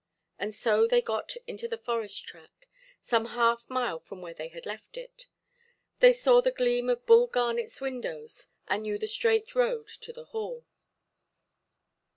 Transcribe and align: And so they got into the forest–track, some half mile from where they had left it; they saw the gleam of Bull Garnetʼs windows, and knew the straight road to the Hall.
And 0.39 0.55
so 0.55 0.87
they 0.87 0.99
got 0.99 1.35
into 1.45 1.67
the 1.67 1.77
forest–track, 1.77 2.67
some 3.01 3.25
half 3.37 3.69
mile 3.69 3.99
from 3.99 4.19
where 4.19 4.33
they 4.33 4.47
had 4.47 4.65
left 4.65 4.97
it; 4.97 5.27
they 5.99 6.11
saw 6.11 6.41
the 6.41 6.49
gleam 6.49 6.89
of 6.89 7.05
Bull 7.05 7.27
Garnetʼs 7.29 7.81
windows, 7.81 8.47
and 8.67 8.81
knew 8.81 8.97
the 8.97 9.05
straight 9.05 9.53
road 9.53 9.87
to 9.89 10.11
the 10.11 10.25
Hall. 10.25 10.65